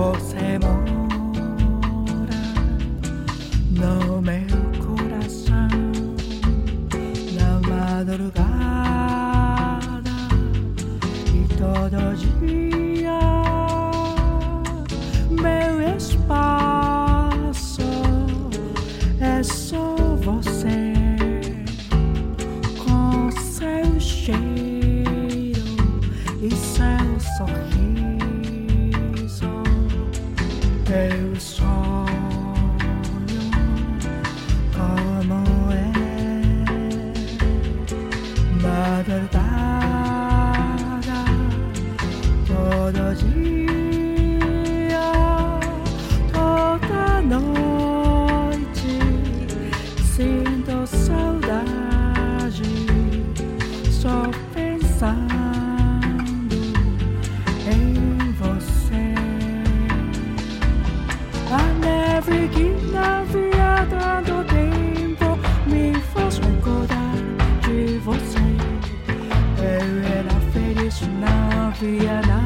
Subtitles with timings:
[0.00, 2.40] Você mora
[3.70, 5.68] no meu coração
[7.34, 8.40] na madrugada
[11.34, 13.20] e todo dia.
[15.30, 17.82] Meu espaço
[19.20, 20.94] é só você
[22.78, 25.76] com seu cheiro
[26.40, 27.79] e seu sorriso.
[30.90, 31.30] Eu
[71.82, 72.39] não havia nada,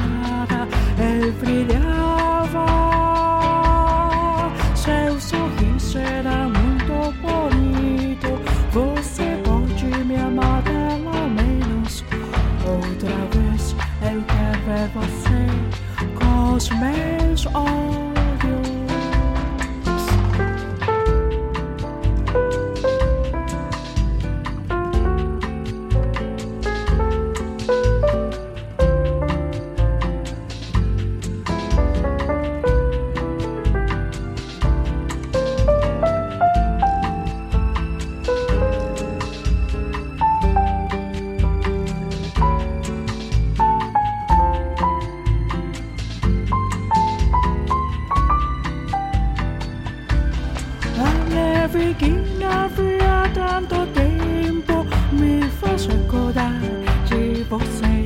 [50.96, 56.60] A neve que navia tanto tempo me faz recordar
[57.06, 58.04] de você.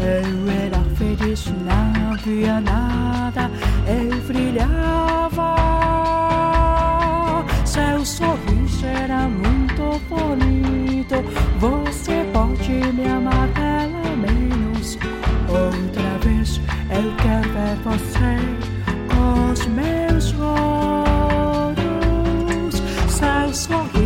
[0.00, 3.50] Eu era feliz, não havia nada,
[3.86, 5.56] eu brilhava.
[7.64, 11.16] Seu sorriso era muito bonito.
[11.58, 14.96] Você pode me amar pelo menos
[15.48, 16.60] outra vez.
[16.90, 18.29] Eu quero ver você
[23.60, 23.99] Seu